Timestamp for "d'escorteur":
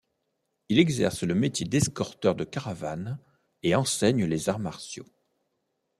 1.67-2.33